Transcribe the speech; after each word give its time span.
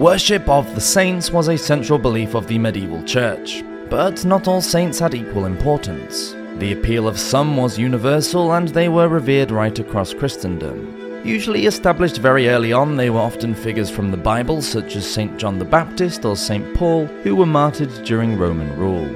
Worship 0.00 0.48
of 0.48 0.74
the 0.74 0.80
saints 0.80 1.30
was 1.30 1.48
a 1.48 1.58
central 1.58 1.98
belief 1.98 2.34
of 2.34 2.46
the 2.46 2.58
medieval 2.58 3.02
church, 3.02 3.62
but 3.90 4.24
not 4.24 4.48
all 4.48 4.62
saints 4.62 4.98
had 4.98 5.14
equal 5.14 5.44
importance. 5.44 6.34
The 6.56 6.72
appeal 6.72 7.06
of 7.06 7.20
some 7.20 7.54
was 7.54 7.78
universal 7.78 8.54
and 8.54 8.68
they 8.68 8.88
were 8.88 9.08
revered 9.08 9.50
right 9.50 9.78
across 9.78 10.14
Christendom. 10.14 11.22
Usually 11.22 11.66
established 11.66 12.16
very 12.16 12.48
early 12.48 12.72
on, 12.72 12.96
they 12.96 13.10
were 13.10 13.20
often 13.20 13.54
figures 13.54 13.90
from 13.90 14.10
the 14.10 14.16
Bible, 14.16 14.62
such 14.62 14.96
as 14.96 15.06
St. 15.06 15.36
John 15.38 15.58
the 15.58 15.66
Baptist 15.66 16.24
or 16.24 16.34
St. 16.34 16.74
Paul, 16.74 17.04
who 17.22 17.36
were 17.36 17.44
martyred 17.44 17.92
during 18.02 18.38
Roman 18.38 18.74
rule. 18.78 19.06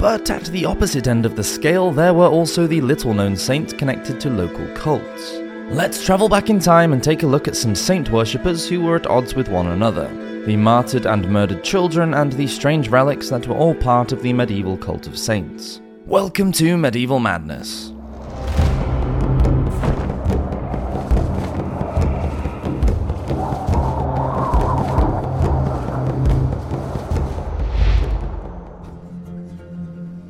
But 0.00 0.30
at 0.30 0.46
the 0.46 0.64
opposite 0.64 1.06
end 1.06 1.26
of 1.26 1.36
the 1.36 1.44
scale, 1.44 1.92
there 1.92 2.12
were 2.12 2.26
also 2.26 2.66
the 2.66 2.80
little 2.80 3.14
known 3.14 3.36
saints 3.36 3.72
connected 3.72 4.18
to 4.22 4.30
local 4.30 4.66
cults. 4.74 5.43
Let's 5.70 6.04
travel 6.04 6.28
back 6.28 6.50
in 6.50 6.60
time 6.60 6.92
and 6.92 7.02
take 7.02 7.22
a 7.22 7.26
look 7.26 7.48
at 7.48 7.56
some 7.56 7.74
saint 7.74 8.10
worshippers 8.10 8.68
who 8.68 8.82
were 8.82 8.96
at 8.96 9.06
odds 9.06 9.34
with 9.34 9.48
one 9.48 9.68
another 9.68 10.08
the 10.44 10.56
martyred 10.56 11.06
and 11.06 11.26
murdered 11.30 11.64
children, 11.64 12.12
and 12.12 12.30
the 12.32 12.46
strange 12.46 12.88
relics 12.88 13.30
that 13.30 13.46
were 13.46 13.56
all 13.56 13.74
part 13.74 14.12
of 14.12 14.22
the 14.22 14.32
medieval 14.32 14.76
cult 14.76 15.06
of 15.06 15.18
saints. 15.18 15.80
Welcome 16.04 16.52
to 16.52 16.76
Medieval 16.76 17.18
Madness. 17.18 17.92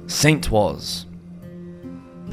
Saint 0.06 0.48
was. 0.50 1.06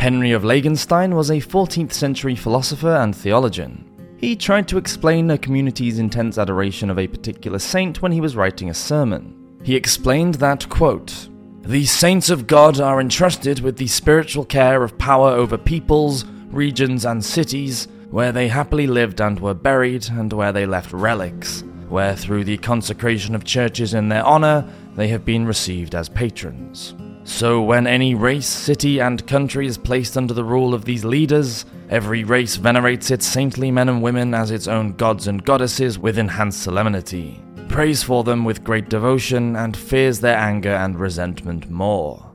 Henry 0.02 0.32
of 0.32 0.42
Langenstein 0.42 1.14
was 1.14 1.30
a 1.30 1.36
14th 1.36 1.94
century 1.94 2.36
philosopher 2.36 2.96
and 2.96 3.16
theologian. 3.16 3.86
He 4.18 4.36
tried 4.36 4.68
to 4.70 4.80
explain 4.80 5.30
a 5.30 5.38
community's 5.38 6.00
intense 6.00 6.40
adoration 6.40 6.90
of 6.90 6.98
a 6.98 7.06
particular 7.06 7.60
saint 7.60 8.02
when 8.02 8.12
he 8.12 8.20
was 8.20 8.36
writing 8.36 8.72
a 8.72 8.74
sermon. 8.74 9.60
He 9.62 9.76
explained 9.76 10.36
that, 10.36 10.68
quote, 10.70 11.30
The 11.62 11.86
saints 11.86 12.32
of 12.32 12.48
God 12.48 12.80
are 12.80 13.00
entrusted 13.00 13.60
with 13.60 13.78
the 13.78 13.86
spiritual 13.86 14.44
care 14.44 14.82
of 14.82 14.98
power 14.98 15.30
over 15.30 15.56
peoples, 15.56 16.26
regions, 16.50 17.06
and 17.06 17.24
cities, 17.24 17.88
where 18.10 18.32
they 18.32 18.48
happily 18.48 18.88
lived 18.88 19.22
and 19.22 19.40
were 19.40 19.54
buried, 19.54 20.10
and 20.10 20.34
where 20.34 20.52
they 20.52 20.66
left 20.66 20.94
relics, 20.94 21.64
where 21.90 22.16
through 22.16 22.46
the 22.46 22.58
consecration 22.58 23.36
of 23.36 23.44
churches 23.44 23.94
in 23.94 24.10
their 24.10 24.26
honor, 24.26 24.68
they 24.96 25.10
have 25.10 25.26
been 25.26 25.46
received 25.46 25.94
as 25.94 26.10
patrons. 26.10 26.96
So, 27.32 27.62
when 27.62 27.88
any 27.88 28.14
race, 28.14 28.46
city, 28.46 29.00
and 29.00 29.26
country 29.26 29.66
is 29.66 29.78
placed 29.78 30.16
under 30.16 30.34
the 30.34 30.44
rule 30.44 30.76
of 30.76 30.86
these 30.86 31.04
leaders, 31.04 31.66
every 31.90 32.24
race 32.24 32.58
venerates 32.58 33.10
its 33.10 33.26
saintly 33.26 33.72
men 33.72 33.90
and 33.90 34.04
women 34.04 34.36
as 34.36 34.52
its 34.52 34.68
own 34.68 34.94
gods 34.94 35.28
and 35.28 35.44
goddesses 35.44 35.98
with 35.98 36.20
enhanced 36.20 36.62
solemnity, 36.62 37.42
prays 37.68 38.04
for 38.04 38.24
them 38.24 38.46
with 38.46 38.64
great 38.64 38.90
devotion, 38.90 39.56
and 39.56 39.76
fears 39.76 40.20
their 40.20 40.38
anger 40.38 40.74
and 40.74 41.00
resentment 41.00 41.72
more. 41.72 42.32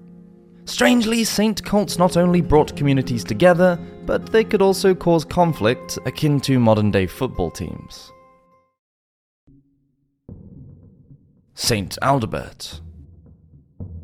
Strangely, 0.65 1.23
saint 1.23 1.63
cults 1.63 1.99
not 1.99 2.17
only 2.17 2.41
brought 2.41 2.75
communities 2.75 3.23
together, 3.23 3.79
but 4.07 4.33
they 4.33 4.43
could 4.43 4.63
also 4.63 4.93
cause 4.95 5.25
conflict 5.25 5.99
akin 6.07 6.41
to 6.41 6.59
modern 6.59 6.91
day 6.91 7.07
football 7.07 7.51
teams. 7.51 8.11
Saint 11.55 11.97
Adalbert. 12.03 12.81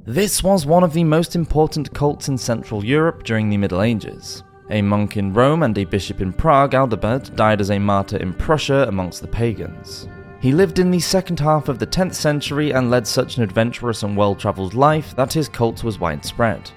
This 0.05 0.42
was 0.42 0.67
one 0.67 0.83
of 0.83 0.92
the 0.92 1.05
most 1.05 1.36
important 1.36 1.95
cults 1.95 2.27
in 2.27 2.36
Central 2.36 2.84
Europe 2.84 3.22
during 3.22 3.48
the 3.48 3.56
Middle 3.56 3.83
Ages. 3.83 4.42
A 4.69 4.83
monk 4.83 5.17
in 5.17 5.33
Rome 5.33 5.62
and 5.62 5.78
a 5.78 5.84
bishop 5.84 6.20
in 6.20 6.33
Prague, 6.33 6.72
Adalbert 6.72 7.36
died 7.36 7.61
as 7.61 7.70
a 7.70 7.78
martyr 7.78 8.17
in 8.17 8.33
Prussia 8.33 8.89
amongst 8.89 9.20
the 9.20 9.28
pagans. 9.28 10.08
He 10.41 10.50
lived 10.50 10.80
in 10.80 10.91
the 10.91 10.98
second 10.98 11.39
half 11.39 11.69
of 11.69 11.78
the 11.78 11.86
10th 11.86 12.14
century 12.14 12.73
and 12.73 12.91
led 12.91 13.06
such 13.06 13.36
an 13.36 13.45
adventurous 13.45 14.03
and 14.03 14.17
well 14.17 14.34
travelled 14.34 14.75
life 14.75 15.14
that 15.14 15.33
his 15.33 15.48
cult 15.48 15.84
was 15.84 16.00
widespread. 16.00 16.69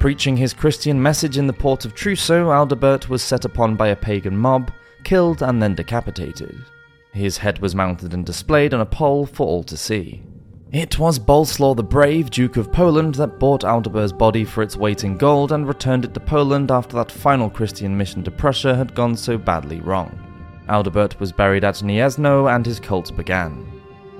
Preaching 0.00 0.36
his 0.36 0.52
Christian 0.52 1.00
message 1.00 1.38
in 1.38 1.46
the 1.46 1.52
port 1.52 1.84
of 1.84 1.94
Truso, 1.94 2.46
Adalbert 2.46 3.08
was 3.08 3.22
set 3.22 3.44
upon 3.44 3.76
by 3.76 3.88
a 3.88 3.96
pagan 3.96 4.36
mob, 4.36 4.72
killed, 5.04 5.42
and 5.42 5.62
then 5.62 5.76
decapitated. 5.76 6.58
His 7.12 7.38
head 7.38 7.60
was 7.60 7.76
mounted 7.76 8.12
and 8.12 8.26
displayed 8.26 8.74
on 8.74 8.80
a 8.80 8.86
pole 8.86 9.24
for 9.24 9.46
all 9.46 9.62
to 9.62 9.76
see. 9.76 10.24
It 10.72 10.98
was 10.98 11.18
Boleslaw 11.18 11.76
the 11.76 11.82
Brave, 11.82 12.30
Duke 12.30 12.56
of 12.56 12.72
Poland, 12.72 13.16
that 13.16 13.38
bought 13.38 13.60
Adalbert's 13.60 14.10
body 14.10 14.42
for 14.42 14.62
its 14.62 14.74
weight 14.74 15.04
in 15.04 15.18
gold 15.18 15.52
and 15.52 15.68
returned 15.68 16.06
it 16.06 16.14
to 16.14 16.20
Poland 16.20 16.70
after 16.70 16.96
that 16.96 17.12
final 17.12 17.50
Christian 17.50 17.94
mission 17.94 18.24
to 18.24 18.30
Prussia 18.30 18.74
had 18.74 18.94
gone 18.94 19.14
so 19.14 19.36
badly 19.36 19.80
wrong. 19.80 20.18
Adalbert 20.70 21.20
was 21.20 21.30
buried 21.30 21.62
at 21.62 21.82
Gniezno 21.82 22.50
and 22.50 22.64
his 22.64 22.80
cult 22.80 23.14
began. 23.14 23.70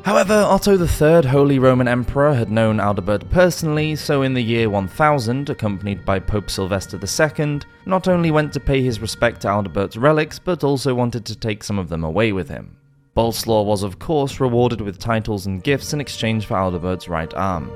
However, 0.04 0.34
Otto 0.34 0.76
III, 0.76 1.26
Holy 1.26 1.58
Roman 1.58 1.88
Emperor, 1.88 2.34
had 2.34 2.50
known 2.50 2.80
Adalbert 2.80 3.30
personally, 3.30 3.96
so 3.96 4.20
in 4.20 4.34
the 4.34 4.42
year 4.42 4.68
1000, 4.68 5.48
accompanied 5.48 6.04
by 6.04 6.18
Pope 6.18 6.50
Sylvester 6.50 7.00
II, 7.00 7.60
not 7.86 8.08
only 8.08 8.30
went 8.30 8.52
to 8.52 8.60
pay 8.60 8.82
his 8.82 9.00
respect 9.00 9.40
to 9.40 9.48
Adalbert's 9.48 9.96
relics, 9.96 10.38
but 10.38 10.64
also 10.64 10.94
wanted 10.94 11.24
to 11.24 11.34
take 11.34 11.64
some 11.64 11.78
of 11.78 11.88
them 11.88 12.04
away 12.04 12.30
with 12.30 12.50
him. 12.50 12.76
Boleslaw 13.16 13.64
was, 13.64 13.82
of 13.82 13.98
course, 13.98 14.40
rewarded 14.40 14.80
with 14.80 14.98
titles 14.98 15.46
and 15.46 15.62
gifts 15.62 15.92
in 15.92 16.00
exchange 16.00 16.46
for 16.46 16.54
Adalbert's 16.54 17.08
right 17.08 17.32
arm. 17.34 17.70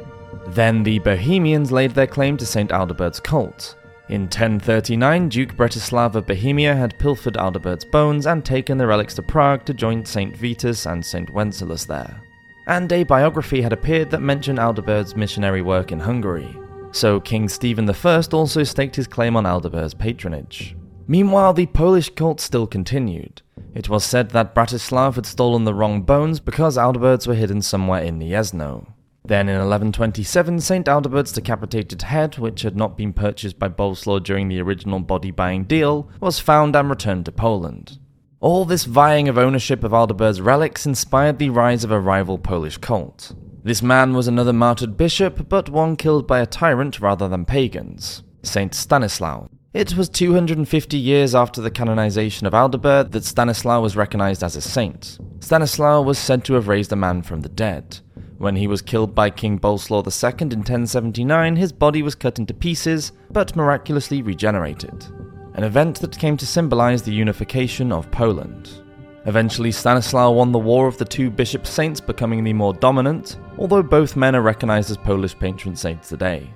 Then 0.49 0.83
the 0.83 0.99
Bohemians 1.01 1.71
laid 1.71 1.91
their 1.93 2.07
claim 2.07 2.37
to 2.39 2.47
St. 2.47 2.71
Adalbert's 2.71 3.21
cult. 3.21 3.77
In 4.09 4.23
1039, 4.23 5.29
Duke 5.29 5.57
Bretislav 5.57 6.15
of 6.15 6.27
Bohemia 6.27 6.75
had 6.75 6.99
pilfered 6.99 7.35
Adalbert's 7.35 7.85
bones 7.85 8.27
and 8.27 8.45
taken 8.45 8.79
the 8.79 8.87
relics 8.87 9.15
to 9.15 9.23
Prague 9.23 9.65
to 9.67 9.75
join 9.75 10.05
St. 10.05 10.37
Vitus 10.37 10.87
and 10.87 11.05
St. 11.05 11.29
Wenceslas 11.31 11.85
there. 11.85 12.23
And 12.69 12.91
a 12.93 13.03
biography 13.03 13.61
had 13.61 13.73
appeared 13.73 14.11
that 14.13 14.23
mentioned 14.23 14.59
Adalbert's 14.59 15.17
missionary 15.17 15.61
work 15.61 15.93
in 15.93 16.01
Hungary. 16.01 16.57
So 16.93 17.21
King 17.21 17.49
Stephen 17.49 17.91
I 17.91 18.23
also 18.33 18.63
staked 18.63 18.97
his 18.97 19.07
claim 19.07 19.37
on 19.37 19.45
Adalbert's 19.45 19.95
patronage. 19.95 20.77
Meanwhile, 21.09 21.53
the 21.55 21.67
Polish 21.67 22.11
cult 22.11 22.41
still 22.41 22.67
continued. 22.67 23.43
It 23.77 23.91
was 23.91 24.05
said 24.05 24.31
that 24.31 24.55
Bretislav 24.55 25.17
had 25.17 25.27
stolen 25.27 25.65
the 25.65 25.75
wrong 25.75 26.01
bones 26.01 26.41
because 26.41 26.79
Adalberts 26.79 27.27
were 27.27 27.35
hidden 27.35 27.61
somewhere 27.61 28.03
in 28.03 28.19
Gniezno. 28.19 28.87
Then 29.23 29.51
in 29.51 29.57
1127, 29.57 30.61
St. 30.61 30.89
Adalbert's 30.89 31.33
decapitated 31.33 32.01
head, 32.01 32.39
which 32.39 32.63
had 32.63 32.75
not 32.75 32.97
been 32.97 33.13
purchased 33.13 33.59
by 33.59 33.69
Boleslaw 33.69 34.21
during 34.25 34.49
the 34.49 34.63
original 34.63 35.01
body 35.01 35.31
buying 35.31 35.65
deal, 35.65 36.09
was 36.21 36.39
found 36.39 36.75
and 36.75 36.89
returned 36.89 37.27
to 37.27 37.33
Poland. 37.33 37.99
All 38.41 38.65
this 38.65 38.87
vying 38.87 39.29
of 39.29 39.37
ownership 39.37 39.85
of 39.85 39.93
Adalbert's 39.93 40.41
relics 40.41 40.87
inspired 40.87 41.39
the 41.39 41.51
rise 41.51 41.85
of 41.85 41.91
a 41.91 42.01
rival 42.01 42.39
Polish 42.39 42.79
cult. 42.79 43.35
This 43.63 43.83
man 43.83 44.15
was 44.15 44.27
another 44.27 44.55
martyred 44.55 44.97
bishop, 44.97 45.51
but 45.51 45.69
one 45.69 45.97
killed 45.97 46.27
by 46.27 46.41
a 46.41 46.47
tyrant 46.47 46.99
rather 47.01 47.29
than 47.29 47.45
pagans, 47.45 48.23
Saint 48.43 48.75
Stanislaus. 48.75 49.51
It 49.77 49.95
was 49.95 50.09
250 50.09 50.97
years 50.97 51.35
after 51.35 51.61
the 51.61 51.71
canonization 51.71 52.47
of 52.47 52.55
Adalbert 52.55 53.11
that 53.11 53.27
Stanislaw 53.27 53.79
was 53.79 53.95
recognized 53.95 54.43
as 54.43 54.57
a 54.57 54.63
saint. 54.63 55.19
Stanislaw 55.41 56.01
was 56.01 56.19
said 56.19 56.47
to 56.47 56.55
have 56.55 56.67
raised 56.67 56.95
a 56.95 56.97
man 56.97 57.21
from 57.21 57.43
the 57.43 57.51
dead. 57.51 57.99
When 58.39 58.57
he 58.57 58.69
was 58.69 58.81
killed 58.81 59.15
by 59.15 59.29
King 59.29 59.59
Boleslaw 59.59 59.99
II 59.99 60.51
in 60.51 60.61
1079, 60.61 61.57
his 61.57 61.75
body 61.75 62.03
was 62.03 62.15
cut 62.15 62.39
into 62.39 62.55
pieces, 62.55 63.13
but 63.31 63.55
miraculously 63.55 64.23
regenerated. 64.23 65.05
An 65.53 65.65
event 65.65 66.01
that 66.01 66.19
came 66.19 66.39
to 66.39 66.47
symbolize 66.47 67.03
the 67.03 67.13
unification 67.13 67.93
of 67.93 68.11
Poland. 68.11 68.83
Eventually, 69.27 69.73
Stanislaw 69.73 70.31
won 70.31 70.53
the 70.53 70.59
War 70.59 70.87
of 70.87 70.97
the 70.97 71.05
Two 71.05 71.29
Bishop 71.29 71.67
Saints, 71.67 72.01
becoming 72.01 72.45
the 72.45 72.55
more 72.55 72.73
dominant, 72.73 73.37
although 73.59 73.83
both 73.83 74.17
men 74.17 74.35
are 74.35 74.41
recognized 74.41 74.91
as 74.91 74.97
Polish 74.97 75.39
patron 75.39 75.77
saints 75.77 76.09
today. 76.09 76.51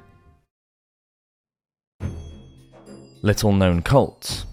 Little 3.22 3.52
known 3.52 3.82
cults. 3.82 4.46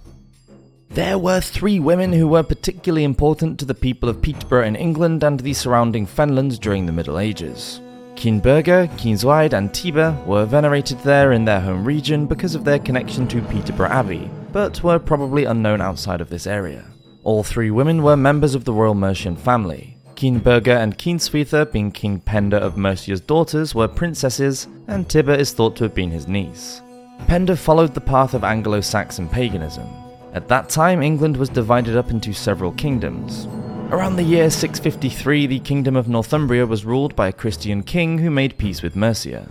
There 0.90 1.18
were 1.18 1.40
three 1.40 1.80
women 1.80 2.12
who 2.12 2.28
were 2.28 2.44
particularly 2.44 3.04
important 3.04 3.60
to 3.60 3.66
the 3.66 3.74
people 3.74 4.10
of 4.10 4.22
Peterborough 4.22 4.66
in 4.66 4.76
England 4.76 5.24
and 5.24 5.40
the 5.40 5.54
surrounding 5.54 6.06
fenlands 6.06 6.60
during 6.60 6.86
the 6.86 6.92
Middle 6.92 7.20
Ages. 7.20 7.80
Cyneburga, 8.16 8.90
Cyneswide, 8.98 9.54
and 9.54 9.70
Tibba 9.70 10.26
were 10.26 10.46
venerated 10.46 11.00
there 11.00 11.32
in 11.32 11.46
their 11.46 11.62
home 11.62 11.86
region 11.86 12.26
because 12.26 12.56
of 12.56 12.66
their 12.66 12.80
connection 12.80 13.28
to 13.28 13.42
Peterborough 13.44 13.90
Abbey, 13.90 14.30
but 14.52 14.84
were 14.84 15.00
probably 15.00 15.46
unknown 15.46 15.80
outside 15.80 16.20
of 16.20 16.30
this 16.30 16.48
area. 16.48 16.84
All 17.24 17.44
three 17.44 17.72
women 17.72 18.02
were 18.02 18.18
members 18.18 18.56
of 18.56 18.66
the 18.66 18.74
royal 18.74 18.96
Mercian 18.96 19.36
family. 19.36 19.98
Cyneburga 20.16 20.82
and 20.82 20.98
Cyneswitha, 20.98 21.72
being 21.72 21.92
King 21.92 22.20
Penda 22.20 22.58
of 22.58 22.76
Mercia's 22.76 23.22
daughters, 23.22 23.76
were 23.76 23.88
princesses, 23.88 24.68
and 24.88 25.08
Tibba 25.08 25.38
is 25.38 25.54
thought 25.54 25.76
to 25.76 25.84
have 25.84 25.94
been 25.94 26.10
his 26.10 26.28
niece. 26.28 26.82
Penda 27.26 27.56
followed 27.56 27.94
the 27.94 28.02
path 28.02 28.34
of 28.34 28.44
Anglo 28.44 28.82
Saxon 28.82 29.28
paganism. 29.28 29.88
At 30.34 30.48
that 30.48 30.70
time, 30.70 31.02
England 31.02 31.36
was 31.38 31.50
divided 31.50 31.98
up 31.98 32.12
into 32.12 32.34
several 32.34 32.72
kingdoms. 32.74 33.48
Around 33.92 34.18
the 34.18 34.24
year 34.24 34.50
653, 34.50 35.48
the 35.48 35.60
kingdom 35.60 35.96
of 35.96 36.08
Northumbria 36.08 36.66
was 36.66 36.86
ruled 36.86 37.16
by 37.16 37.28
a 37.28 37.34
Christian 37.34 37.84
king 37.84 38.18
who 38.20 38.30
made 38.30 38.58
peace 38.58 38.82
with 38.82 38.96
Mercia. 38.96 39.48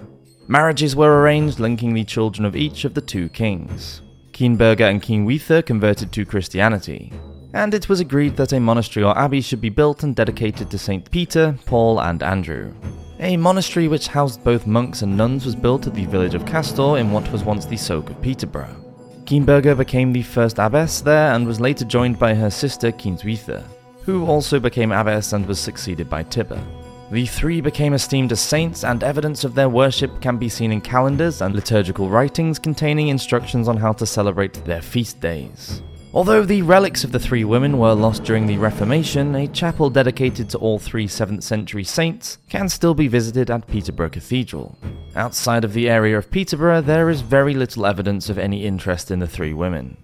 Marriages 0.49 0.95
were 0.95 1.21
arranged 1.21 1.59
linking 1.59 1.93
the 1.95 2.05
children 2.05 2.45
of 2.45 2.55
each 2.55 2.85
of 2.85 2.95
the 2.95 3.01
two 3.01 3.29
kings. 3.31 4.03
Cyneburga 4.33 4.91
and 4.91 5.03
Kienwether 5.03 5.65
converted 5.65 6.13
to 6.13 6.27
Christianity. 6.27 7.13
and 7.55 7.73
it 7.73 7.89
was 7.89 8.01
agreed 8.01 8.37
that 8.37 8.53
a 8.53 8.61
monastery 8.61 9.03
or 9.03 9.17
abbey 9.19 9.41
should 9.41 9.63
be 9.63 9.71
built 9.71 10.03
and 10.03 10.15
dedicated 10.15 10.71
to 10.71 10.79
St. 10.79 11.11
Peter, 11.11 11.59
Paul, 11.65 11.99
and 12.01 12.23
Andrew. 12.23 12.75
A 13.21 13.35
monastery 13.39 13.89
which 13.89 14.09
housed 14.09 14.45
both 14.45 14.67
monks 14.67 15.01
and 15.01 15.17
nuns 15.17 15.47
was 15.47 15.55
built 15.55 15.87
at 15.87 15.95
the 15.95 16.05
village 16.05 16.35
of 16.35 16.45
Castor 16.45 16.99
in 16.99 17.11
what 17.11 17.31
was 17.33 17.45
once 17.45 17.65
the 17.65 17.77
Soke 17.77 18.11
of 18.11 18.21
Peterborough. 18.21 18.77
Cyneburga 19.25 19.75
became 19.75 20.13
the 20.13 20.23
first 20.23 20.59
abbess 20.59 21.01
there 21.01 21.33
and 21.33 21.47
was 21.47 21.59
later 21.59 21.87
joined 21.87 22.19
by 22.19 22.35
her 22.35 22.51
sister 22.51 22.93
Cyneswitha, 22.93 23.65
who 24.03 24.27
also 24.27 24.61
became 24.61 24.93
abbess 24.93 25.33
and 25.33 25.47
was 25.47 25.59
succeeded 25.59 26.11
by 26.11 26.25
Tibba. 26.25 26.63
The 27.11 27.25
three 27.25 27.63
became 27.63 27.95
esteemed 27.95 28.33
as 28.33 28.41
saints, 28.41 28.85
and 28.85 29.03
evidence 29.03 29.45
of 29.45 29.55
their 29.55 29.71
worship 29.71 30.21
can 30.21 30.37
be 30.37 30.51
seen 30.51 30.71
in 30.71 30.83
calendars 30.83 31.41
and 31.41 31.55
liturgical 31.55 32.11
writings 32.11 32.59
containing 32.59 33.09
instructions 33.09 33.67
on 33.67 33.79
how 33.79 33.93
to 33.95 34.05
celebrate 34.05 34.63
their 34.67 34.83
feast 34.83 35.21
days. 35.21 35.83
Although 36.17 36.47
the 36.47 36.63
relics 36.63 37.05
of 37.05 37.13
the 37.13 37.19
three 37.19 37.45
women 37.45 37.77
were 37.77 37.93
lost 37.93 38.25
during 38.25 38.47
the 38.47 38.57
Reformation, 38.57 39.35
a 39.35 39.47
chapel 39.47 39.91
dedicated 39.91 40.49
to 40.49 40.59
all 40.59 40.79
three 40.79 41.07
7th 41.07 41.43
century 41.43 41.85
saints 41.85 42.39
can 42.49 42.71
still 42.71 42.95
be 42.95 43.07
visited 43.07 43.51
at 43.51 43.67
Peterborough 43.67 44.09
Cathedral. 44.09 44.79
Outside 45.15 45.63
of 45.63 45.75
the 45.75 45.91
area 45.91 46.17
of 46.17 46.31
Peterborough, 46.31 46.81
there 46.81 47.11
is 47.11 47.21
very 47.21 47.53
little 47.53 47.85
evidence 47.85 48.31
of 48.31 48.39
any 48.39 48.65
interest 48.65 49.11
in 49.11 49.19
the 49.19 49.27
three 49.27 49.53
women. 49.53 49.99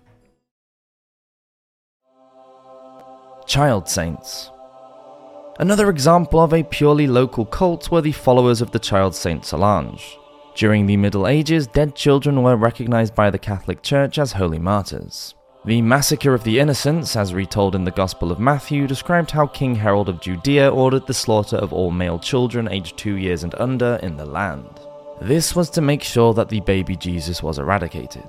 Child 3.46 3.88
Saints 3.88 4.50
Another 5.60 5.88
example 5.88 6.40
of 6.40 6.52
a 6.52 6.62
purely 6.62 7.06
local 7.06 7.46
cult 7.46 7.90
were 7.90 8.02
the 8.02 8.12
followers 8.12 8.60
of 8.60 8.72
the 8.72 8.78
child 8.78 9.14
saint 9.14 9.46
Solange. 9.46 10.18
During 10.56 10.84
the 10.84 10.98
Middle 10.98 11.26
Ages, 11.26 11.66
dead 11.68 11.96
children 11.96 12.42
were 12.42 12.56
recognized 12.56 13.14
by 13.14 13.30
the 13.30 13.38
Catholic 13.38 13.80
Church 13.80 14.18
as 14.18 14.32
holy 14.32 14.58
martyrs. 14.58 15.34
The 15.64 15.80
massacre 15.80 16.34
of 16.34 16.42
the 16.42 16.58
innocents, 16.58 17.14
as 17.14 17.32
retold 17.32 17.76
in 17.76 17.84
the 17.84 17.92
Gospel 17.92 18.32
of 18.32 18.40
Matthew, 18.40 18.88
described 18.88 19.30
how 19.30 19.46
King 19.46 19.76
Herod 19.76 20.08
of 20.08 20.20
Judea 20.20 20.68
ordered 20.68 21.06
the 21.06 21.14
slaughter 21.14 21.54
of 21.56 21.72
all 21.72 21.92
male 21.92 22.18
children 22.18 22.66
aged 22.68 22.96
two 22.96 23.14
years 23.14 23.44
and 23.44 23.54
under 23.54 24.00
in 24.02 24.16
the 24.16 24.26
land. 24.26 24.80
This 25.20 25.54
was 25.54 25.70
to 25.70 25.80
make 25.80 26.02
sure 26.02 26.34
that 26.34 26.48
the 26.48 26.58
baby 26.62 26.96
Jesus 26.96 27.44
was 27.44 27.60
eradicated. 27.60 28.28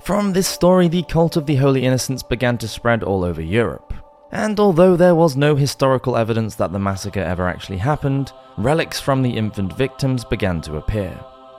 From 0.00 0.32
this 0.32 0.48
story, 0.48 0.88
the 0.88 1.04
cult 1.04 1.36
of 1.36 1.46
the 1.46 1.54
Holy 1.54 1.84
Innocents 1.84 2.24
began 2.24 2.58
to 2.58 2.66
spread 2.66 3.04
all 3.04 3.22
over 3.22 3.40
Europe. 3.40 3.94
And 4.32 4.58
although 4.58 4.96
there 4.96 5.14
was 5.14 5.36
no 5.36 5.54
historical 5.54 6.16
evidence 6.16 6.56
that 6.56 6.72
the 6.72 6.80
massacre 6.80 7.20
ever 7.20 7.46
actually 7.46 7.78
happened, 7.78 8.32
relics 8.58 8.98
from 8.98 9.22
the 9.22 9.36
infant 9.36 9.72
victims 9.76 10.24
began 10.24 10.60
to 10.62 10.78
appear. 10.78 11.16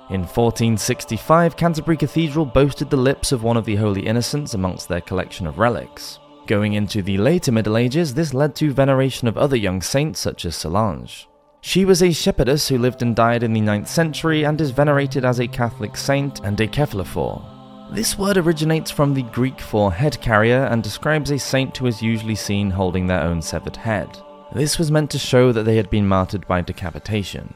In 0.10 0.22
1465, 0.22 1.58
Canterbury 1.58 1.98
Cathedral 1.98 2.46
boasted 2.46 2.90
the 2.90 2.96
lips 2.96 3.34
of 3.34 3.44
one 3.44 3.58
of 3.58 3.66
the 3.66 3.76
Holy 3.76 4.08
Innocents 4.08 4.54
amongst 4.54 4.88
their 4.88 5.02
collection 5.02 5.46
of 5.46 5.60
relics. 5.60 6.20
Going 6.46 6.74
into 6.74 7.02
the 7.02 7.18
later 7.18 7.52
Middle 7.52 7.76
Ages, 7.76 8.14
this 8.14 8.34
led 8.34 8.56
to 8.56 8.72
veneration 8.72 9.28
of 9.28 9.38
other 9.38 9.58
young 9.58 9.82
saints 9.82 10.22
such 10.22 10.46
as 10.46 10.56
Solange. 10.56 11.28
She 11.60 11.84
was 11.84 12.02
a 12.02 12.14
shepherdess 12.14 12.70
who 12.70 12.78
lived 12.78 13.02
and 13.02 13.18
died 13.18 13.44
in 13.44 13.52
the 13.52 13.60
9th 13.60 13.90
century 13.90 14.46
and 14.46 14.62
is 14.62 14.72
venerated 14.72 15.26
as 15.26 15.42
a 15.42 15.48
Catholic 15.48 15.98
saint 15.98 16.40
and 16.46 16.58
a 16.62 16.68
cephalophore. 16.68 17.44
This 17.92 18.18
word 18.18 18.38
originates 18.38 18.90
from 18.90 19.14
the 19.14 19.24
Greek 19.24 19.60
for 19.60 19.92
head 19.92 20.22
carrier 20.22 20.70
and 20.72 20.82
describes 20.82 21.32
a 21.32 21.38
saint 21.38 21.76
who 21.76 21.86
is 21.86 22.02
usually 22.02 22.36
seen 22.36 22.70
holding 22.70 23.08
their 23.08 23.24
own 23.24 23.42
severed 23.42 23.76
head. 23.76 24.18
This 24.54 24.80
was 24.80 24.90
meant 24.90 25.12
to 25.12 25.20
show 25.20 25.52
that 25.52 25.64
they 25.64 25.76
had 25.76 25.90
been 25.90 26.08
martyred 26.08 26.48
by 26.48 26.62
decapitation. 26.62 27.54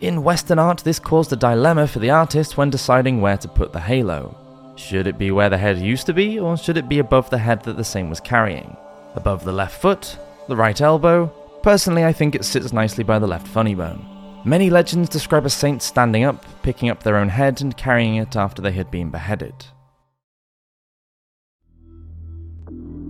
In 0.00 0.22
Western 0.22 0.58
art, 0.58 0.80
this 0.84 0.98
caused 0.98 1.32
a 1.32 1.36
dilemma 1.36 1.86
for 1.86 2.00
the 2.00 2.10
artist 2.10 2.58
when 2.58 2.68
deciding 2.68 3.22
where 3.22 3.38
to 3.38 3.48
put 3.48 3.72
the 3.72 3.80
halo. 3.80 4.36
Should 4.76 5.06
it 5.06 5.16
be 5.16 5.30
where 5.30 5.48
the 5.48 5.56
head 5.56 5.78
used 5.78 6.04
to 6.04 6.12
be, 6.12 6.38
or 6.38 6.58
should 6.58 6.76
it 6.76 6.86
be 6.86 6.98
above 6.98 7.30
the 7.30 7.38
head 7.38 7.62
that 7.62 7.78
the 7.78 7.84
saint 7.84 8.10
was 8.10 8.20
carrying? 8.20 8.76
Above 9.14 9.42
the 9.42 9.52
left 9.52 9.80
foot? 9.80 10.18
The 10.48 10.56
right 10.56 10.78
elbow? 10.78 11.28
Personally, 11.62 12.04
I 12.04 12.12
think 12.12 12.34
it 12.34 12.44
sits 12.44 12.74
nicely 12.74 13.04
by 13.04 13.18
the 13.18 13.26
left 13.26 13.48
funny 13.48 13.74
bone. 13.74 14.04
Many 14.44 14.68
legends 14.68 15.08
describe 15.08 15.46
a 15.46 15.50
saint 15.50 15.82
standing 15.82 16.24
up, 16.24 16.44
picking 16.62 16.90
up 16.90 17.02
their 17.02 17.16
own 17.16 17.30
head, 17.30 17.62
and 17.62 17.74
carrying 17.74 18.16
it 18.16 18.36
after 18.36 18.60
they 18.60 18.72
had 18.72 18.90
been 18.90 19.10
beheaded. 19.10 19.54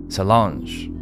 Solange. 0.07 0.96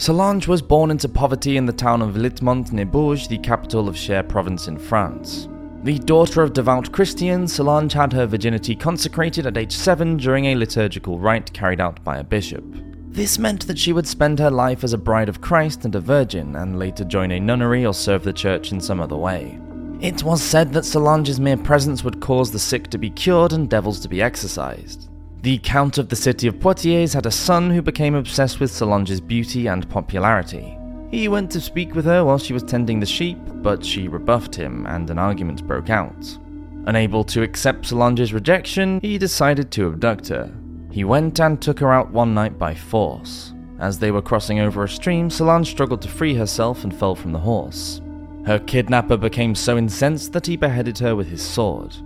Solange 0.00 0.48
was 0.48 0.62
born 0.62 0.90
into 0.90 1.10
poverty 1.10 1.58
in 1.58 1.66
the 1.66 1.74
town 1.74 2.00
of 2.00 2.14
Litmont 2.14 2.72
near 2.72 2.86
Bourges, 2.86 3.28
the 3.28 3.36
capital 3.36 3.86
of 3.86 3.98
Cher 3.98 4.22
province 4.22 4.66
in 4.66 4.78
France. 4.78 5.46
The 5.82 5.98
daughter 5.98 6.40
of 6.40 6.54
devout 6.54 6.90
Christians, 6.90 7.52
Solange 7.52 7.92
had 7.92 8.14
her 8.14 8.26
virginity 8.26 8.74
consecrated 8.74 9.46
at 9.46 9.58
age 9.58 9.76
7 9.76 10.16
during 10.16 10.46
a 10.46 10.54
liturgical 10.54 11.18
rite 11.18 11.52
carried 11.52 11.82
out 11.82 12.02
by 12.02 12.16
a 12.16 12.24
bishop. 12.24 12.64
This 13.10 13.38
meant 13.38 13.66
that 13.66 13.78
she 13.78 13.92
would 13.92 14.06
spend 14.06 14.38
her 14.38 14.50
life 14.50 14.84
as 14.84 14.94
a 14.94 14.98
bride 14.98 15.28
of 15.28 15.42
Christ 15.42 15.84
and 15.84 15.94
a 15.94 16.00
virgin, 16.00 16.56
and 16.56 16.78
later 16.78 17.04
join 17.04 17.30
a 17.30 17.38
nunnery 17.38 17.84
or 17.84 17.92
serve 17.92 18.24
the 18.24 18.32
church 18.32 18.72
in 18.72 18.80
some 18.80 19.02
other 19.02 19.18
way. 19.18 19.60
It 20.00 20.22
was 20.22 20.42
said 20.42 20.72
that 20.72 20.86
Solange's 20.86 21.38
mere 21.38 21.58
presence 21.58 22.02
would 22.04 22.22
cause 22.22 22.50
the 22.50 22.58
sick 22.58 22.88
to 22.88 22.96
be 22.96 23.10
cured 23.10 23.52
and 23.52 23.68
devils 23.68 24.00
to 24.00 24.08
be 24.08 24.22
exorcised. 24.22 25.09
The 25.42 25.56
Count 25.62 25.96
of 25.96 26.10
the 26.10 26.16
city 26.16 26.48
of 26.48 26.60
Poitiers 26.60 27.14
had 27.14 27.24
a 27.24 27.30
son 27.30 27.70
who 27.70 27.80
became 27.80 28.14
obsessed 28.14 28.60
with 28.60 28.70
Solange's 28.70 29.22
beauty 29.22 29.68
and 29.68 29.88
popularity. 29.88 30.76
He 31.10 31.28
went 31.28 31.50
to 31.52 31.62
speak 31.62 31.94
with 31.94 32.04
her 32.04 32.22
while 32.26 32.36
she 32.36 32.52
was 32.52 32.62
tending 32.62 33.00
the 33.00 33.06
sheep, 33.06 33.38
but 33.62 33.82
she 33.82 34.06
rebuffed 34.06 34.54
him 34.54 34.86
and 34.86 35.08
an 35.08 35.18
argument 35.18 35.66
broke 35.66 35.88
out. 35.88 36.38
Unable 36.84 37.24
to 37.24 37.40
accept 37.42 37.86
Solange's 37.86 38.34
rejection, 38.34 39.00
he 39.00 39.16
decided 39.16 39.70
to 39.70 39.86
abduct 39.86 40.28
her. 40.28 40.52
He 40.90 41.04
went 41.04 41.40
and 41.40 41.58
took 41.58 41.78
her 41.78 41.90
out 41.90 42.10
one 42.10 42.34
night 42.34 42.58
by 42.58 42.74
force. 42.74 43.54
As 43.78 43.98
they 43.98 44.10
were 44.10 44.20
crossing 44.20 44.60
over 44.60 44.84
a 44.84 44.88
stream, 44.90 45.30
Solange 45.30 45.70
struggled 45.70 46.02
to 46.02 46.08
free 46.08 46.34
herself 46.34 46.84
and 46.84 46.94
fell 46.94 47.14
from 47.14 47.32
the 47.32 47.38
horse. 47.38 48.02
Her 48.44 48.58
kidnapper 48.58 49.16
became 49.16 49.54
so 49.54 49.78
incensed 49.78 50.34
that 50.34 50.46
he 50.46 50.58
beheaded 50.58 50.98
her 50.98 51.16
with 51.16 51.28
his 51.28 51.40
sword. 51.40 51.96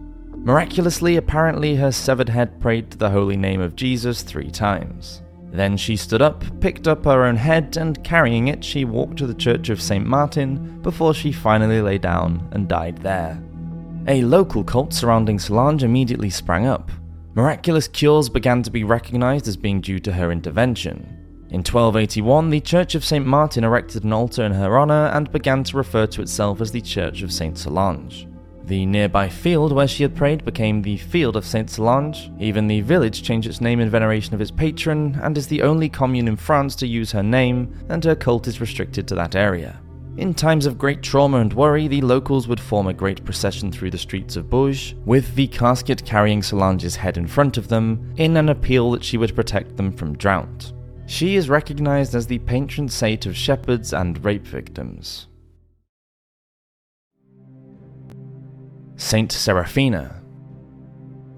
Miraculously, 0.44 1.17
apparently, 1.17 1.75
her 1.76 1.91
severed 1.91 2.29
head 2.29 2.61
prayed 2.61 2.91
to 2.91 2.99
the 2.99 3.08
holy 3.08 3.37
name 3.37 3.62
of 3.62 3.75
Jesus 3.75 4.20
three 4.20 4.50
times. 4.50 5.23
Then 5.50 5.79
she 5.79 5.96
stood 5.96 6.20
up, 6.20 6.44
picked 6.61 6.87
up 6.87 7.06
her 7.06 7.25
own 7.25 7.37
head, 7.37 7.79
and 7.79 8.05
carrying 8.05 8.49
it, 8.49 8.62
she 8.62 8.85
walked 8.85 9.17
to 9.19 9.26
the 9.26 9.32
church 9.32 9.70
of 9.70 9.81
St. 9.81 10.05
Martin 10.05 10.82
before 10.82 11.14
she 11.14 11.32
finally 11.32 11.81
lay 11.81 11.96
down 11.96 12.46
and 12.52 12.69
died 12.69 12.99
there. 12.99 13.43
A 14.06 14.23
local 14.23 14.62
cult 14.62 14.93
surrounding 14.93 15.38
Solange 15.38 15.82
immediately 15.82 16.29
sprang 16.29 16.67
up. 16.67 16.91
Miraculous 17.35 17.88
cures 17.88 18.29
began 18.29 18.62
to 18.64 18.70
be 18.70 18.85
recognized 18.85 19.49
as 19.49 19.56
being 19.56 19.81
due 19.81 19.99
to 20.00 20.12
her 20.12 20.31
intervention. 20.31 21.25
In 21.49 21.61
1281, 21.61 22.50
the 22.50 22.61
Church 22.61 22.94
of 22.94 23.05
St. 23.05 23.25
Martin 23.25 23.64
erected 23.64 24.05
an 24.05 24.12
altar 24.12 24.44
in 24.44 24.52
her 24.52 24.76
honor 24.76 25.06
and 25.14 25.32
began 25.32 25.64
to 25.64 25.79
refer 25.79 26.06
to 26.08 26.20
itself 26.20 26.60
as 26.60 26.70
the 26.70 26.82
Church 26.82 27.22
of 27.22 27.32
St. 27.32 27.56
Solange. 27.56 28.29
The 28.67 28.87
nearby 28.87 29.29
field 29.29 29.73
where 29.73 29.87
she 29.87 30.03
had 30.05 30.17
prayed 30.17 30.44
became 30.44 30.81
the 30.81 30.97
Field 30.97 31.37
of 31.37 31.44
Saint 31.44 31.69
Solange. 31.69 32.31
Even 32.41 32.67
the 32.67 32.81
village 32.81 33.23
changed 33.23 33.47
its 33.47 33.61
name 33.61 33.79
in 33.79 33.91
veneration 33.91 34.35
of 34.35 34.41
its 34.41 34.51
patron, 34.51 35.19
and 35.23 35.37
is 35.37 35.47
the 35.47 35.61
only 35.61 35.91
commune 35.91 36.29
in 36.29 36.37
France 36.37 36.75
to 36.77 36.87
use 36.87 37.13
her 37.13 37.23
name, 37.23 37.75
and 37.91 38.03
her 38.05 38.15
cult 38.15 38.49
is 38.49 38.63
restricted 38.63 39.06
to 39.09 39.15
that 39.17 39.37
area. 39.37 39.81
In 40.17 40.33
times 40.33 40.65
of 40.65 40.79
great 40.79 41.03
trauma 41.03 41.39
and 41.39 41.53
worry, 41.53 41.89
the 41.89 42.01
locals 42.01 42.49
would 42.49 42.61
form 42.61 42.87
a 42.87 42.94
great 42.94 43.23
procession 43.25 43.71
through 43.71 43.91
the 43.91 43.99
streets 43.99 44.37
of 44.37 44.49
Bourges, 44.49 44.94
with 45.05 45.35
the 45.35 45.49
casket 45.49 46.05
carrying 46.06 46.43
Solange's 46.43 46.97
head 46.97 47.19
in 47.19 47.27
front 47.27 47.59
of 47.59 47.69
them, 47.69 48.15
in 48.17 48.37
an 48.37 48.49
appeal 48.49 48.93
that 48.93 49.05
she 49.05 49.19
would 49.19 49.35
protect 49.35 49.77
them 49.77 49.93
from 49.93 50.17
drought. 50.17 50.73
She 51.06 51.37
is 51.37 51.51
recognized 51.51 52.15
as 52.15 52.27
the 52.27 52.39
patron 52.39 52.89
saint 52.89 53.27
of 53.27 53.37
shepherds 53.37 53.93
and 53.93 54.25
rape 54.25 54.47
victims. 54.47 55.27
Saint 58.96 59.32
Seraphina. 59.32 60.22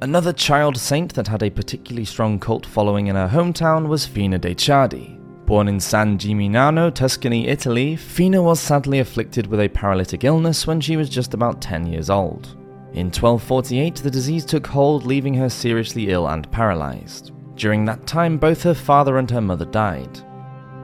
Another 0.02 0.32
child 0.34 0.76
saint 0.76 1.14
that 1.14 1.28
had 1.28 1.42
a 1.42 1.50
particularly 1.50 2.04
strong 2.04 2.38
cult 2.38 2.66
following 2.66 3.06
in 3.06 3.16
her 3.16 3.28
hometown 3.28 3.88
was 3.88 4.04
Fina 4.04 4.38
de' 4.38 4.54
Ciardi. 4.54 5.18
Born 5.46 5.66
in 5.66 5.80
San 5.80 6.18
Gimignano, 6.18 6.94
Tuscany, 6.94 7.48
Italy, 7.48 7.96
Fina 7.96 8.42
was 8.42 8.60
sadly 8.60 8.98
afflicted 8.98 9.46
with 9.46 9.60
a 9.60 9.68
paralytic 9.68 10.22
illness 10.22 10.66
when 10.66 10.82
she 10.82 10.98
was 10.98 11.08
just 11.08 11.32
about 11.32 11.62
10 11.62 11.86
years 11.86 12.10
old. 12.10 12.48
In 12.92 13.06
1248, 13.06 13.96
the 13.96 14.10
disease 14.10 14.44
took 14.44 14.66
hold, 14.66 15.06
leaving 15.06 15.32
her 15.34 15.48
seriously 15.48 16.10
ill 16.10 16.28
and 16.28 16.50
paralyzed. 16.52 17.32
During 17.54 17.86
that 17.86 18.06
time, 18.06 18.36
both 18.36 18.62
her 18.64 18.75
father 18.75 19.16
and 19.16 19.30
her 19.30 19.40
mother 19.40 19.64
died. 19.64 20.20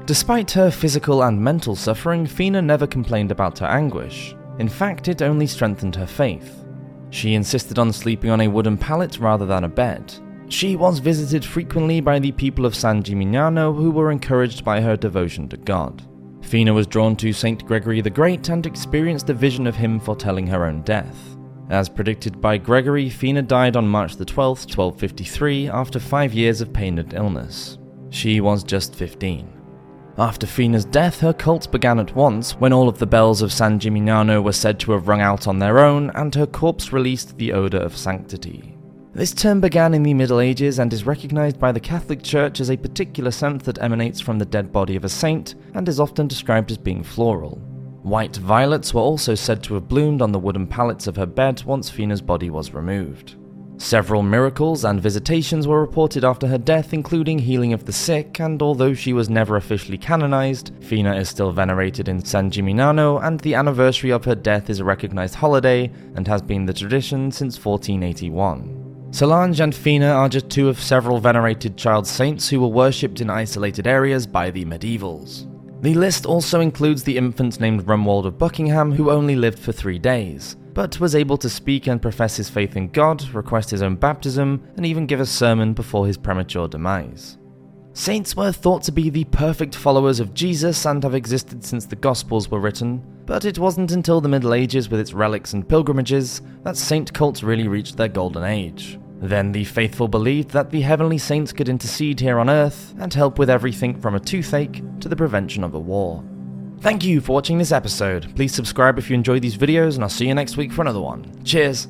Despite 0.06 0.50
her 0.52 0.70
physical 0.70 1.22
and 1.22 1.38
mental 1.38 1.76
suffering, 1.76 2.24
Fina 2.24 2.62
never 2.62 2.86
complained 2.86 3.30
about 3.30 3.58
her 3.58 3.66
anguish. 3.66 4.34
In 4.58 4.68
fact, 4.68 5.08
it 5.08 5.22
only 5.22 5.46
strengthened 5.46 5.96
her 5.96 6.06
faith. 6.06 6.61
She 7.12 7.34
insisted 7.34 7.78
on 7.78 7.92
sleeping 7.92 8.30
on 8.30 8.40
a 8.40 8.48
wooden 8.48 8.78
pallet 8.78 9.18
rather 9.18 9.44
than 9.44 9.64
a 9.64 9.68
bed. 9.68 10.14
She 10.48 10.76
was 10.76 10.98
visited 10.98 11.44
frequently 11.44 12.00
by 12.00 12.18
the 12.18 12.32
people 12.32 12.64
of 12.64 12.74
San 12.74 13.02
Gimignano 13.02 13.76
who 13.76 13.90
were 13.90 14.10
encouraged 14.10 14.64
by 14.64 14.80
her 14.80 14.96
devotion 14.96 15.46
to 15.50 15.58
God. 15.58 16.02
Fina 16.40 16.72
was 16.72 16.86
drawn 16.86 17.14
to 17.16 17.34
Saint 17.34 17.66
Gregory 17.66 18.00
the 18.00 18.08
Great 18.08 18.48
and 18.48 18.64
experienced 18.64 19.28
a 19.28 19.34
vision 19.34 19.66
of 19.66 19.76
him 19.76 20.00
foretelling 20.00 20.46
her 20.46 20.64
own 20.64 20.80
death. 20.82 21.36
As 21.68 21.88
predicted 21.88 22.40
by 22.40 22.56
Gregory, 22.56 23.10
Fina 23.10 23.42
died 23.42 23.76
on 23.76 23.86
March 23.86 24.16
12, 24.16 24.36
1253, 24.60 25.68
after 25.68 26.00
five 26.00 26.32
years 26.32 26.62
of 26.62 26.72
pain 26.72 26.98
and 26.98 27.12
illness. 27.12 27.78
She 28.08 28.40
was 28.40 28.64
just 28.64 28.94
15. 28.94 29.61
After 30.18 30.46
Fina's 30.46 30.84
death, 30.84 31.20
her 31.20 31.32
cult 31.32 31.72
began 31.72 31.98
at 31.98 32.14
once 32.14 32.52
when 32.52 32.72
all 32.72 32.88
of 32.88 32.98
the 32.98 33.06
bells 33.06 33.40
of 33.40 33.52
San 33.52 33.80
Gimignano 33.80 34.42
were 34.42 34.52
said 34.52 34.78
to 34.80 34.92
have 34.92 35.08
rung 35.08 35.22
out 35.22 35.48
on 35.48 35.58
their 35.58 35.78
own 35.78 36.10
and 36.10 36.34
her 36.34 36.46
corpse 36.46 36.92
released 36.92 37.38
the 37.38 37.52
odour 37.52 37.80
of 37.80 37.96
sanctity. 37.96 38.76
This 39.14 39.32
term 39.32 39.60
began 39.60 39.94
in 39.94 40.02
the 40.02 40.14
Middle 40.14 40.40
Ages 40.40 40.78
and 40.78 40.92
is 40.92 41.06
recognized 41.06 41.58
by 41.58 41.72
the 41.72 41.80
Catholic 41.80 42.22
Church 42.22 42.60
as 42.60 42.70
a 42.70 42.76
particular 42.76 43.30
scent 43.30 43.64
that 43.64 43.80
emanates 43.82 44.20
from 44.20 44.38
the 44.38 44.44
dead 44.44 44.70
body 44.70 44.96
of 44.96 45.04
a 45.04 45.08
saint 45.08 45.54
and 45.74 45.88
is 45.88 46.00
often 46.00 46.28
described 46.28 46.70
as 46.70 46.78
being 46.78 47.02
floral. 47.02 47.56
White 48.02 48.36
violets 48.36 48.92
were 48.92 49.00
also 49.00 49.34
said 49.34 49.62
to 49.62 49.74
have 49.74 49.88
bloomed 49.88 50.20
on 50.20 50.32
the 50.32 50.38
wooden 50.38 50.66
pallets 50.66 51.06
of 51.06 51.16
her 51.16 51.26
bed 51.26 51.62
once 51.64 51.88
Fina's 51.88 52.20
body 52.20 52.50
was 52.50 52.74
removed. 52.74 53.36
Several 53.82 54.22
miracles 54.22 54.84
and 54.84 55.02
visitations 55.02 55.66
were 55.66 55.80
reported 55.80 56.24
after 56.24 56.46
her 56.46 56.56
death, 56.56 56.94
including 56.94 57.40
healing 57.40 57.72
of 57.72 57.84
the 57.84 57.92
sick, 57.92 58.38
and 58.38 58.62
although 58.62 58.94
she 58.94 59.12
was 59.12 59.28
never 59.28 59.56
officially 59.56 59.98
canonized, 59.98 60.70
Fina 60.80 61.16
is 61.16 61.28
still 61.28 61.50
venerated 61.50 62.08
in 62.08 62.24
San 62.24 62.48
Gimignano, 62.48 63.20
and 63.20 63.40
the 63.40 63.56
anniversary 63.56 64.10
of 64.10 64.24
her 64.24 64.36
death 64.36 64.70
is 64.70 64.78
a 64.78 64.84
recognized 64.84 65.34
holiday 65.34 65.90
and 66.14 66.28
has 66.28 66.40
been 66.40 66.64
the 66.64 66.72
tradition 66.72 67.32
since 67.32 67.62
1481. 67.62 69.08
Solange 69.10 69.58
and 69.58 69.74
Fina 69.74 70.12
are 70.12 70.28
just 70.28 70.48
two 70.48 70.68
of 70.68 70.80
several 70.80 71.18
venerated 71.18 71.76
child 71.76 72.06
saints 72.06 72.48
who 72.48 72.60
were 72.60 72.68
worshipped 72.68 73.20
in 73.20 73.28
isolated 73.28 73.88
areas 73.88 74.28
by 74.28 74.48
the 74.52 74.64
medievals. 74.64 75.48
The 75.82 75.94
list 75.94 76.24
also 76.24 76.60
includes 76.60 77.02
the 77.02 77.18
infant 77.18 77.58
named 77.58 77.84
Romuald 77.84 78.26
of 78.26 78.38
Buckingham, 78.38 78.92
who 78.92 79.10
only 79.10 79.34
lived 79.34 79.58
for 79.58 79.72
three 79.72 79.98
days 79.98 80.56
but 80.74 81.00
was 81.00 81.14
able 81.14 81.36
to 81.38 81.48
speak 81.48 81.86
and 81.86 82.00
profess 82.00 82.36
his 82.36 82.48
faith 82.48 82.76
in 82.76 82.88
God, 82.88 83.28
request 83.34 83.70
his 83.70 83.82
own 83.82 83.96
baptism, 83.96 84.62
and 84.76 84.86
even 84.86 85.06
give 85.06 85.20
a 85.20 85.26
sermon 85.26 85.72
before 85.74 86.06
his 86.06 86.16
premature 86.16 86.68
demise. 86.68 87.38
Saints 87.94 88.34
were 88.34 88.52
thought 88.52 88.82
to 88.84 88.92
be 88.92 89.10
the 89.10 89.24
perfect 89.24 89.74
followers 89.74 90.18
of 90.18 90.32
Jesus 90.32 90.86
and 90.86 91.02
have 91.02 91.14
existed 91.14 91.62
since 91.62 91.84
the 91.84 91.96
Gospels 91.96 92.50
were 92.50 92.60
written, 92.60 93.02
but 93.26 93.44
it 93.44 93.58
wasn't 93.58 93.92
until 93.92 94.20
the 94.20 94.30
Middle 94.30 94.54
Ages 94.54 94.88
with 94.88 94.98
its 94.98 95.12
relics 95.12 95.52
and 95.52 95.68
pilgrimages 95.68 96.40
that 96.62 96.78
saint 96.78 97.12
cults 97.12 97.42
really 97.42 97.68
reached 97.68 97.98
their 97.98 98.08
golden 98.08 98.44
age. 98.44 98.98
Then 99.20 99.52
the 99.52 99.64
faithful 99.64 100.08
believed 100.08 100.50
that 100.50 100.70
the 100.70 100.80
heavenly 100.80 101.18
saints 101.18 101.52
could 101.52 101.68
intercede 101.68 102.18
here 102.18 102.38
on 102.38 102.48
earth 102.48 102.94
and 102.98 103.12
help 103.12 103.38
with 103.38 103.50
everything 103.50 104.00
from 104.00 104.14
a 104.14 104.20
toothache 104.20 104.82
to 105.00 105.08
the 105.08 105.14
prevention 105.14 105.62
of 105.62 105.74
a 105.74 105.78
war. 105.78 106.24
Thank 106.82 107.04
you 107.04 107.20
for 107.20 107.32
watching 107.32 107.58
this 107.58 107.70
episode. 107.70 108.34
Please 108.34 108.52
subscribe 108.52 108.98
if 108.98 109.08
you 109.08 109.14
enjoyed 109.14 109.40
these 109.40 109.56
videos, 109.56 109.94
and 109.94 110.02
I'll 110.02 110.10
see 110.10 110.26
you 110.26 110.34
next 110.34 110.56
week 110.56 110.72
for 110.72 110.82
another 110.82 111.00
one. 111.00 111.32
Cheers! 111.44 111.86